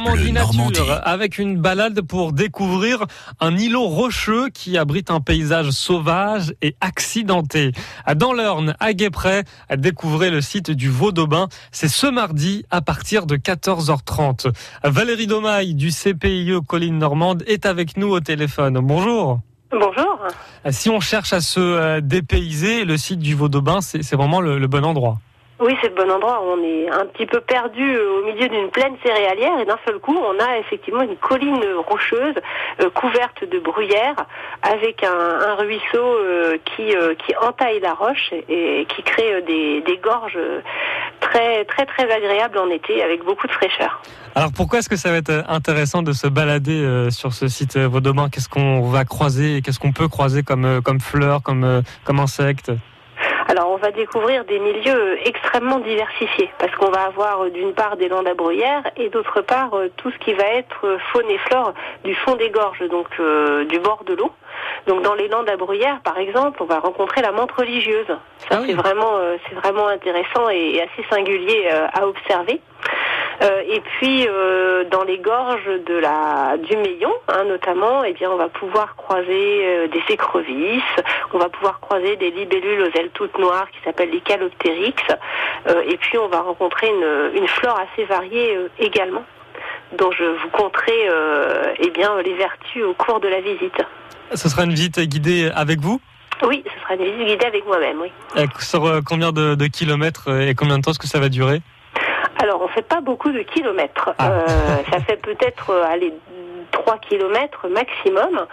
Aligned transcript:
Normandie 0.00 0.32
Nature 0.32 1.00
avec 1.04 1.38
une 1.38 1.60
balade 1.60 2.00
pour 2.00 2.32
découvrir 2.32 3.04
un 3.38 3.56
îlot 3.56 3.86
rocheux 3.86 4.48
qui 4.48 4.76
abrite 4.76 5.08
un 5.12 5.20
paysage 5.20 5.70
sauvage 5.70 6.52
et 6.62 6.74
accidenté. 6.80 7.70
Dans 8.16 8.32
l'Orne, 8.32 8.74
à 8.80 8.92
Guéprès, 8.92 9.44
découvrez 9.76 10.30
le 10.30 10.40
site 10.40 10.72
du 10.72 10.90
Vaudaubin. 10.90 11.48
C'est 11.70 11.88
ce 11.88 12.08
mardi 12.08 12.64
à 12.70 12.80
partir 12.80 13.26
de 13.26 13.36
14h30. 13.36 14.52
Valérie 14.82 15.28
Domaille 15.28 15.74
du 15.74 15.90
CPIE 15.90 16.58
Colline 16.66 16.98
Normande 16.98 17.44
est 17.46 17.64
avec 17.64 17.96
nous 17.96 18.08
au 18.08 18.18
téléphone. 18.18 18.80
Bonjour. 18.82 19.40
Bonjour. 19.70 20.18
Si 20.70 20.90
on 20.90 20.98
cherche 20.98 21.32
à 21.32 21.40
se 21.40 21.60
euh, 21.60 22.00
dépayser, 22.00 22.84
le 22.84 22.96
site 22.96 23.20
du 23.20 23.36
Vaudaubin, 23.36 23.80
c'est 23.80 24.14
vraiment 24.14 24.40
le 24.40 24.66
bon 24.66 24.84
endroit. 24.84 25.18
Oui, 25.64 25.74
c'est 25.80 25.88
le 25.88 25.94
bon 25.94 26.12
endroit. 26.12 26.42
On 26.44 26.62
est 26.62 26.90
un 26.90 27.06
petit 27.06 27.24
peu 27.24 27.40
perdu 27.40 27.96
euh, 27.96 28.20
au 28.20 28.26
milieu 28.26 28.50
d'une 28.50 28.68
plaine 28.68 28.96
céréalière 29.02 29.58
et 29.58 29.64
d'un 29.64 29.78
seul 29.86 29.98
coup, 29.98 30.14
on 30.14 30.38
a 30.38 30.58
effectivement 30.58 31.00
une 31.00 31.16
colline 31.16 31.64
rocheuse 31.88 32.34
euh, 32.82 32.90
couverte 32.90 33.48
de 33.50 33.58
bruyère 33.60 34.14
avec 34.60 35.02
un, 35.02 35.54
ruisseau 35.54 36.04
euh, 36.04 36.58
qui, 36.76 36.94
entaille 37.40 37.80
la 37.80 37.94
roche 37.94 38.34
et, 38.46 38.86
qui 38.94 39.02
crée 39.04 39.40
des, 39.40 40.00
gorges 40.02 40.38
très 41.20 41.64
très 41.64 41.86
très 41.86 42.10
agréables 42.12 42.58
en 42.58 42.68
été 42.68 43.02
avec 43.02 43.24
beaucoup 43.24 43.46
de 43.46 43.52
fraîcheur. 43.52 44.02
Alors 44.34 44.50
pourquoi 44.54 44.80
est-ce 44.80 44.90
que 44.90 44.96
ça 44.96 45.10
va 45.10 45.16
être 45.16 45.44
intéressant 45.48 46.02
de 46.02 46.12
se 46.12 46.26
balader 46.26 47.08
sur 47.10 47.32
ce 47.32 47.48
site 47.48 47.78
Vaudomain 47.78 48.28
Qu'est-ce 48.28 48.50
qu'on 48.50 48.82
va 48.82 49.06
croiser 49.06 49.62
Qu'est-ce 49.62 49.78
qu'on 49.78 49.92
peut 49.92 50.08
croiser 50.08 50.42
comme, 50.42 50.82
comme 50.82 51.00
fleurs, 51.00 51.42
comme, 51.42 51.82
comme 52.04 52.20
insectes? 52.20 52.70
Alors 53.54 53.70
on 53.70 53.76
va 53.76 53.92
découvrir 53.92 54.44
des 54.46 54.58
milieux 54.58 55.16
extrêmement 55.24 55.78
diversifiés 55.78 56.50
parce 56.58 56.74
qu'on 56.74 56.90
va 56.90 57.02
avoir 57.02 57.44
euh, 57.44 57.50
d'une 57.50 57.72
part 57.72 57.96
des 57.96 58.08
landes 58.08 58.26
à 58.26 58.34
bruyères 58.34 58.82
et 58.96 59.10
d'autre 59.10 59.42
part 59.42 59.74
euh, 59.74 59.88
tout 59.96 60.10
ce 60.10 60.18
qui 60.18 60.32
va 60.34 60.44
être 60.44 60.84
euh, 60.84 60.98
faune 61.12 61.30
et 61.30 61.38
flore 61.38 61.72
du 62.02 62.16
fond 62.16 62.34
des 62.34 62.50
gorges, 62.50 62.82
donc 62.88 63.06
du 63.68 63.78
bord 63.78 64.02
de 64.04 64.14
l'eau. 64.14 64.32
Donc 64.88 65.02
dans 65.02 65.14
les 65.14 65.28
landes 65.28 65.48
à 65.48 65.56
bruyères, 65.56 66.00
par 66.02 66.18
exemple, 66.18 66.60
on 66.62 66.66
va 66.66 66.80
rencontrer 66.80 67.22
la 67.22 67.30
menthe 67.30 67.52
religieuse. 67.52 68.06
Ça 68.08 68.16
ah 68.50 68.60
c'est 68.66 68.72
vraiment 68.72 69.18
c'est 69.48 69.54
vraiment 69.54 69.86
intéressant 69.86 70.48
et 70.50 70.80
assez 70.80 71.08
singulier 71.08 71.68
à 71.68 72.06
observer. 72.06 72.60
Euh, 73.42 73.62
et 73.68 73.80
puis 73.80 74.26
euh, 74.28 74.84
dans 74.90 75.02
les 75.02 75.18
gorges 75.18 75.68
de 75.86 75.94
la 75.94 76.56
du 76.56 76.76
Meillon, 76.76 77.12
hein, 77.28 77.44
notamment, 77.44 78.04
eh 78.04 78.12
bien 78.12 78.30
on 78.30 78.36
va 78.36 78.48
pouvoir 78.48 78.94
croiser 78.96 79.66
euh, 79.66 79.88
des 79.88 80.02
écrevisses, 80.08 80.82
on 81.32 81.38
va 81.38 81.48
pouvoir 81.48 81.80
croiser 81.80 82.16
des 82.16 82.30
libellules 82.30 82.82
aux 82.82 82.98
ailes 82.98 83.10
toutes 83.12 83.36
noires 83.38 83.66
qui 83.72 83.78
s'appellent 83.84 84.10
les 84.10 84.20
caloptérix, 84.20 85.02
et 85.86 85.96
puis 85.96 86.18
on 86.18 86.28
va 86.28 86.42
rencontrer 86.42 86.88
une, 86.88 87.36
une 87.36 87.48
flore 87.48 87.78
assez 87.80 88.04
variée 88.04 88.56
également, 88.78 89.24
dont 89.98 90.12
je 90.12 90.24
vous 90.24 90.50
conterai 90.50 91.08
eh 91.78 91.90
bien 91.90 92.20
les 92.22 92.34
vertus 92.34 92.84
au 92.84 92.94
cours 92.94 93.20
de 93.20 93.28
la 93.28 93.40
visite. 93.40 93.82
Ce 94.34 94.48
sera 94.48 94.64
une 94.64 94.70
visite 94.70 95.00
guidée 95.00 95.50
avec 95.54 95.80
vous? 95.80 96.00
Oui, 96.46 96.62
ce 96.66 96.82
sera 96.82 96.94
une 96.94 97.04
visite 97.04 97.26
guidée 97.26 97.46
avec 97.46 97.66
moi-même, 97.66 98.00
oui. 98.00 98.10
Sur 98.60 99.00
combien 99.06 99.32
de, 99.32 99.54
de 99.54 99.66
kilomètres 99.66 100.28
et 100.40 100.54
combien 100.54 100.78
de 100.78 100.82
temps 100.82 100.90
est-ce 100.90 100.98
que 100.98 101.06
ça 101.06 101.20
va 101.20 101.28
durer? 101.28 101.60
Alors, 102.44 102.60
on 102.60 102.68
fait 102.68 102.86
pas 102.86 103.00
beaucoup 103.00 103.32
de 103.32 103.40
kilomètres. 103.40 104.10
Ah. 104.18 104.28
Euh, 104.28 104.46
ça 104.92 105.00
fait 105.00 105.16
peut-être 105.16 105.70
euh, 105.70 105.86
aller 105.90 106.12
3 106.72 106.98
kilomètres 106.98 107.68
maximum. 107.68 108.44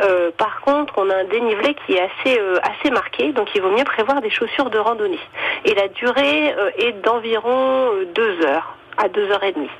Euh, 0.00 0.30
par 0.38 0.60
contre, 0.60 0.94
on 0.98 1.10
a 1.10 1.16
un 1.16 1.24
dénivelé 1.24 1.74
qui 1.84 1.94
est 1.94 2.00
assez 2.00 2.38
assez 2.62 2.92
marqué, 2.92 3.32
donc 3.32 3.48
il 3.56 3.60
vaut 3.60 3.76
mieux 3.76 3.82
prévoir 3.82 4.20
des 4.20 4.30
chaussures 4.30 4.70
de 4.70 4.78
randonnée. 4.78 5.18
Et 5.64 5.74
la 5.74 5.88
durée 5.88 6.54
est 6.78 6.92
d'environ 7.02 7.90
2 8.14 8.46
heures 8.46 8.76
à 8.96 9.08
2 9.08 9.32
heures 9.32 9.42
et 9.42 9.52
demie. 9.52 9.70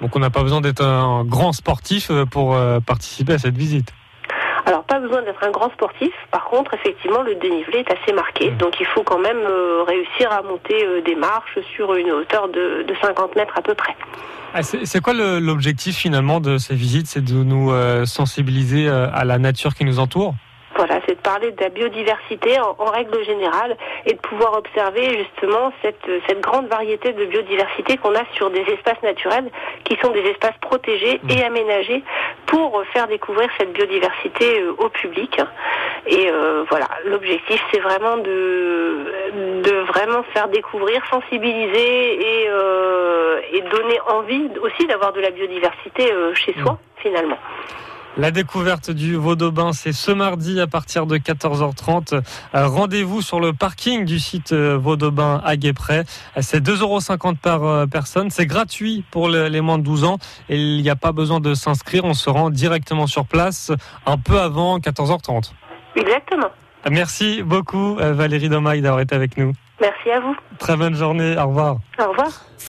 Donc 0.00 0.14
on 0.14 0.20
n'a 0.20 0.30
pas 0.30 0.42
besoin 0.42 0.60
d'être 0.60 0.84
un 0.84 1.24
grand 1.24 1.52
sportif 1.52 2.12
pour 2.30 2.56
participer 2.86 3.32
à 3.32 3.38
cette 3.38 3.56
visite. 3.56 3.92
Alors 4.66 4.84
pas 4.84 4.98
besoin 4.98 5.22
d'être 5.22 5.42
un 5.42 5.50
grand 5.50 5.70
sportif. 5.70 6.12
Par 6.30 6.44
contre, 6.44 6.74
effectivement, 6.74 7.22
le 7.22 7.34
dénivelé 7.34 7.78
est 7.78 7.90
assez 7.90 8.12
marqué. 8.12 8.50
Mmh. 8.50 8.56
Donc 8.58 8.80
il 8.80 8.86
faut 8.86 9.02
quand 9.02 9.18
même 9.18 9.38
euh, 9.38 9.82
réussir 9.86 10.30
à 10.32 10.42
monter 10.42 10.84
euh, 10.84 11.00
des 11.02 11.14
marches 11.14 11.58
sur 11.74 11.94
une 11.94 12.10
hauteur 12.10 12.48
de, 12.48 12.84
50 13.00 13.36
mètres 13.36 13.56
à 13.56 13.62
peu 13.62 13.74
près. 13.74 13.96
Ah, 14.52 14.62
c'est 14.62 15.00
quoi 15.00 15.14
l'objectif 15.14 15.96
finalement 15.96 16.40
de 16.40 16.58
ces 16.58 16.74
visites? 16.74 17.06
C'est 17.06 17.24
de 17.24 17.44
nous 17.44 17.70
euh, 17.70 18.04
sensibiliser 18.04 18.88
à 18.88 19.24
la 19.24 19.38
nature 19.38 19.74
qui 19.74 19.84
nous 19.84 20.00
entoure? 20.00 20.34
Voilà, 20.76 21.00
c'est 21.06 21.14
de 21.14 21.20
parler 21.20 21.52
de 21.52 21.60
la 21.60 21.68
biodiversité 21.68 22.58
en, 22.58 22.84
règle 22.84 23.22
générale 23.24 23.76
et 24.06 24.14
de 24.14 24.18
pouvoir 24.18 24.54
observer 24.56 25.18
justement 25.18 25.72
cette, 25.82 26.00
cette 26.26 26.40
grande 26.40 26.68
variété 26.68 27.12
de 27.12 27.26
biodiversité 27.26 27.96
qu'on 27.96 28.14
a 28.14 28.24
sur 28.32 28.50
des 28.50 28.62
espaces 28.62 29.02
naturels 29.02 29.50
qui 29.84 29.96
sont 30.02 30.10
des 30.10 30.20
espaces 30.20 30.56
protégés 30.60 31.20
et 31.28 31.36
mmh. 31.36 31.46
aménagés 31.46 32.02
pour 32.50 32.82
faire 32.92 33.06
découvrir 33.06 33.48
cette 33.58 33.72
biodiversité 33.72 34.60
euh, 34.60 34.74
au 34.78 34.88
public. 34.88 35.40
Et 36.06 36.28
euh, 36.28 36.64
voilà, 36.68 36.88
l'objectif 37.04 37.62
c'est 37.72 37.78
vraiment 37.80 38.16
de, 38.16 39.62
de 39.62 39.74
vraiment 39.92 40.22
faire 40.34 40.48
découvrir, 40.48 41.00
sensibiliser 41.08 42.20
et, 42.20 42.48
euh, 42.48 43.40
et 43.52 43.60
donner 43.62 44.00
envie 44.08 44.50
aussi 44.62 44.86
d'avoir 44.86 45.12
de 45.12 45.20
la 45.20 45.30
biodiversité 45.30 46.12
chez 46.34 46.54
soi 46.60 46.72
mmh. 46.72 47.02
finalement. 47.02 47.38
La 48.16 48.32
découverte 48.32 48.90
du 48.90 49.14
Vaudaubin, 49.14 49.72
c'est 49.72 49.92
ce 49.92 50.10
mardi 50.10 50.60
à 50.60 50.66
partir 50.66 51.06
de 51.06 51.16
14h30. 51.16 52.14
Euh, 52.14 52.20
rendez-vous 52.66 53.22
sur 53.22 53.38
le 53.38 53.52
parking 53.52 54.04
du 54.04 54.18
site 54.18 54.52
euh, 54.52 54.76
Vaudaubin 54.76 55.40
à 55.44 55.56
Guéprès. 55.56 56.04
C'est 56.40 56.60
2,50 56.60 56.80
euros 56.80 57.34
par 57.40 57.64
euh, 57.64 57.86
personne. 57.86 58.30
C'est 58.30 58.46
gratuit 58.46 59.04
pour 59.12 59.28
les 59.28 59.60
moins 59.60 59.78
de 59.78 59.84
12 59.84 60.04
ans 60.04 60.18
et 60.48 60.56
il 60.56 60.82
n'y 60.82 60.90
a 60.90 60.96
pas 60.96 61.12
besoin 61.12 61.38
de 61.38 61.54
s'inscrire. 61.54 62.04
On 62.04 62.14
se 62.14 62.28
rend 62.28 62.50
directement 62.50 63.06
sur 63.06 63.26
place 63.26 63.70
un 64.06 64.18
peu 64.18 64.40
avant 64.40 64.78
14h30. 64.78 65.52
Exactement. 65.94 66.48
Merci 66.90 67.42
beaucoup 67.42 67.96
Valérie 67.96 68.48
Domaille 68.48 68.80
d'avoir 68.80 69.02
été 69.02 69.14
avec 69.14 69.36
nous. 69.36 69.52
Merci 69.80 70.10
à 70.10 70.20
vous. 70.20 70.34
Très 70.58 70.76
bonne 70.76 70.94
journée. 70.94 71.36
Au 71.38 71.46
revoir. 71.46 71.76
Au 71.98 72.10
revoir. 72.10 72.50